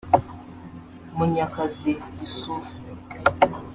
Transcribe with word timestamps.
Munyakazi 1.15 1.91
Yussuf 2.19 2.65